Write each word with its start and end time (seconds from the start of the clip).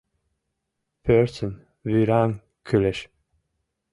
Порсын 1.03 1.53
вӱраҥ 1.89 2.31
кӱлеш 2.67 2.99